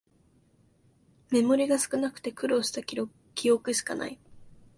[1.29, 4.19] メモリが少なくて苦労した記憶しかない